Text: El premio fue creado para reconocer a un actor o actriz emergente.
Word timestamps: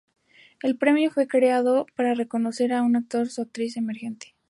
El 0.63 0.79
premio 0.79 1.11
fue 1.11 1.27
creado 1.27 1.85
para 1.95 2.15
reconocer 2.15 2.73
a 2.73 2.81
un 2.81 2.95
actor 2.95 3.27
o 3.37 3.41
actriz 3.43 3.77
emergente. 3.77 4.33